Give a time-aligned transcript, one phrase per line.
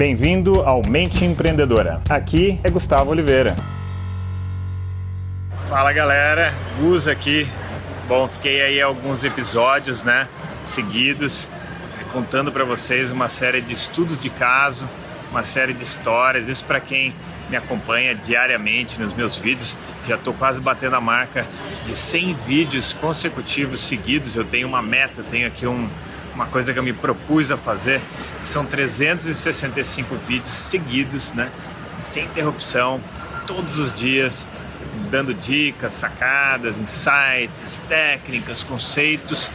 [0.00, 2.00] Bem-vindo ao Mente Empreendedora.
[2.08, 3.54] Aqui é Gustavo Oliveira.
[5.68, 7.46] Fala galera, Gus aqui.
[8.08, 10.26] Bom, fiquei aí alguns episódios, né,
[10.62, 11.50] seguidos,
[12.14, 14.88] contando para vocês uma série de estudos de caso,
[15.30, 16.48] uma série de histórias.
[16.48, 17.14] Isso para quem
[17.50, 19.76] me acompanha diariamente nos meus vídeos.
[20.08, 21.46] Já estou quase batendo a marca
[21.84, 24.34] de 100 vídeos consecutivos seguidos.
[24.34, 25.90] Eu tenho uma meta, tenho aqui um,
[26.40, 28.00] uma coisa que eu me propus a fazer,
[28.42, 31.50] são 365 vídeos seguidos, né?
[31.98, 32.98] Sem interrupção,
[33.46, 34.46] todos os dias,
[35.10, 39.50] dando dicas, sacadas, insights, técnicas, conceitos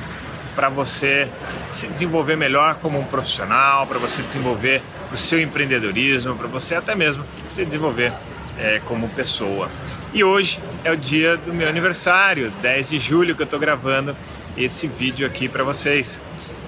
[0.55, 1.27] para você
[1.67, 6.93] se desenvolver melhor como um profissional, para você desenvolver o seu empreendedorismo, para você até
[6.93, 8.13] mesmo se desenvolver
[8.59, 9.71] é, como pessoa.
[10.13, 14.15] E hoje é o dia do meu aniversário, 10 de julho, que eu estou gravando
[14.55, 16.21] esse vídeo aqui para vocês.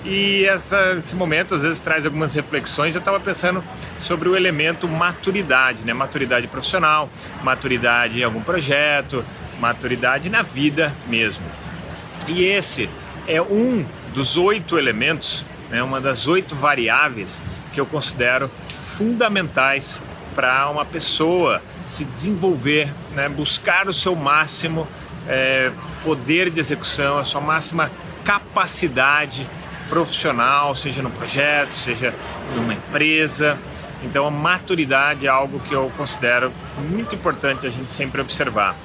[0.03, 2.95] E essa, esse momento às vezes traz algumas reflexões.
[2.95, 3.63] Eu estava pensando
[3.99, 5.93] sobre o elemento maturidade, né?
[5.93, 7.09] Maturidade profissional,
[7.43, 9.25] maturidade em algum projeto,
[9.59, 11.43] maturidade na vida mesmo.
[12.27, 12.89] E esse
[13.27, 15.83] é um dos oito elementos, né?
[15.83, 17.41] uma das oito variáveis
[17.73, 18.49] que eu considero
[18.81, 20.01] fundamentais
[20.33, 23.27] para uma pessoa se desenvolver, né?
[23.27, 24.87] buscar o seu máximo
[25.27, 25.71] é,
[26.03, 27.91] poder de execução, a sua máxima
[28.23, 29.47] capacidade
[29.89, 32.13] profissional, seja no projeto, seja
[32.55, 33.57] numa empresa.
[34.03, 36.51] Então, a maturidade é algo que eu considero
[36.89, 38.75] muito importante a gente sempre observar.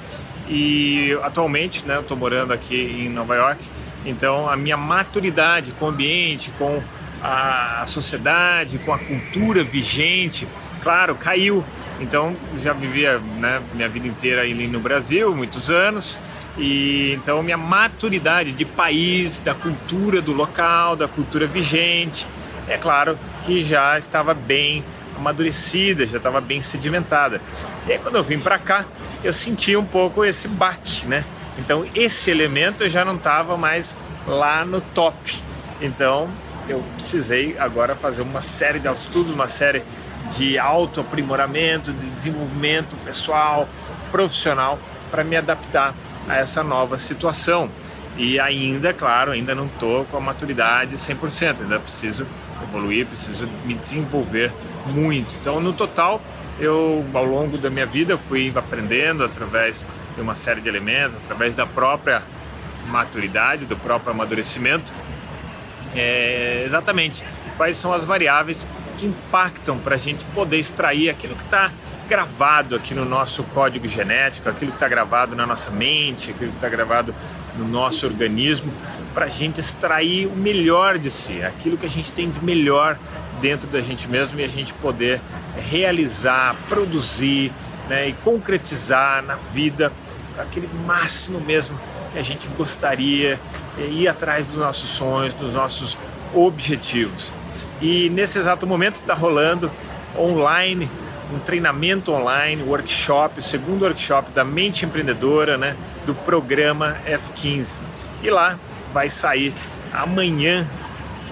[0.48, 3.62] E atualmente, né, eu estou morando aqui em Nova York,
[4.05, 6.83] então a minha maturidade com o ambiente, com
[7.23, 10.48] a sociedade, com a cultura vigente,
[10.83, 11.65] claro, caiu.
[12.01, 16.19] Então já vivia né, minha vida inteira ali no Brasil, muitos anos,
[16.59, 22.27] e então minha maturidade de país, da cultura do local, da cultura vigente,
[22.69, 24.85] é claro que já estava bem
[25.17, 27.41] amadurecida, já estava bem sedimentada.
[27.87, 28.85] E aí quando eu vim para cá,
[29.23, 31.25] eu senti um pouco esse baque, né?
[31.59, 35.15] Então esse elemento eu já não estava mais lá no top.
[35.81, 36.29] Então
[36.69, 39.83] eu precisei agora fazer uma série de estudos, uma série
[40.31, 43.69] de autoaprimoramento, de desenvolvimento pessoal,
[44.11, 44.79] profissional,
[45.11, 45.95] para me adaptar
[46.29, 47.71] a essa nova situação.
[48.17, 52.27] E ainda, claro, ainda não estou com a maturidade 100%, ainda preciso
[52.63, 54.53] evoluir, preciso me desenvolver
[54.87, 55.35] muito.
[55.41, 56.21] Então, no total,
[56.61, 61.55] eu ao longo da minha vida fui aprendendo através de uma série de elementos, através
[61.55, 62.23] da própria
[62.87, 64.93] maturidade, do próprio amadurecimento,
[65.95, 67.25] é, exatamente.
[67.57, 68.67] Quais são as variáveis
[68.97, 71.70] que impactam para a gente poder extrair aquilo que está
[72.08, 76.57] gravado aqui no nosso código genético, aquilo que está gravado na nossa mente, aquilo que
[76.57, 77.14] está gravado
[77.57, 78.73] no nosso organismo,
[79.14, 82.98] para a gente extrair o melhor de si, aquilo que a gente tem de melhor
[83.41, 85.20] dentro da gente mesmo e a gente poder
[85.57, 87.53] realizar, produzir
[87.89, 89.92] né, e concretizar na vida
[90.39, 91.79] aquele máximo mesmo
[92.12, 93.40] que a gente gostaria,
[93.78, 95.98] ir atrás dos nossos sonhos, dos nossos
[96.34, 97.33] objetivos.
[97.80, 99.70] E nesse exato momento está rolando
[100.17, 100.90] online
[101.33, 107.77] um treinamento online, workshop, o segundo workshop da mente empreendedora, né, do programa F15.
[108.23, 108.58] E lá
[108.92, 109.55] vai sair
[109.92, 110.68] amanhã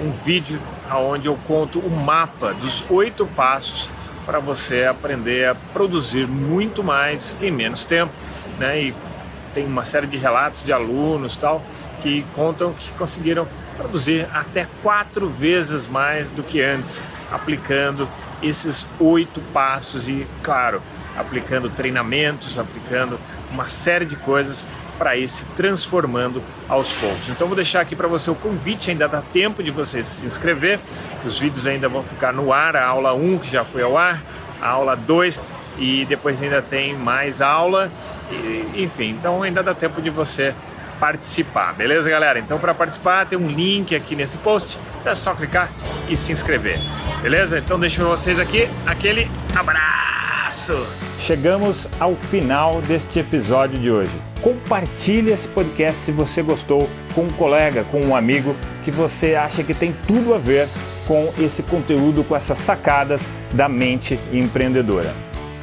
[0.00, 0.60] um vídeo
[0.91, 3.91] onde eu conto o mapa dos oito passos
[4.24, 8.12] para você aprender a produzir muito mais em menos tempo,
[8.58, 8.80] né?
[8.80, 8.94] E
[9.55, 11.62] tem uma série de relatos de alunos tal
[12.00, 13.47] que contam que conseguiram
[13.77, 18.09] produzir até quatro vezes mais do que antes, aplicando
[18.43, 20.83] esses oito passos e, claro,
[21.16, 23.19] aplicando treinamentos, aplicando
[23.50, 24.65] uma série de coisas
[24.99, 27.31] para ir se transformando aos poucos.
[27.31, 30.78] Então vou deixar aqui para você o convite, ainda dá tempo de você se inscrever.
[31.25, 34.22] Os vídeos ainda vão ficar no ar, a aula 1 que já foi ao ar,
[34.60, 35.41] a aula 2
[35.78, 37.91] e depois ainda tem mais aula.
[38.74, 40.54] Enfim, então ainda dá tempo de você
[41.00, 42.38] participar, beleza, galera?
[42.38, 45.70] Então, para participar, tem um link aqui nesse post, então é só clicar
[46.08, 46.78] e se inscrever,
[47.22, 47.58] beleza?
[47.58, 50.86] Então, deixo para vocês aqui aquele abraço.
[51.18, 54.12] Chegamos ao final deste episódio de hoje.
[54.42, 58.54] Compartilhe esse podcast se você gostou com um colega, com um amigo
[58.84, 60.68] que você acha que tem tudo a ver
[61.06, 63.21] com esse conteúdo, com essas sacadas
[63.53, 65.12] da mente empreendedora.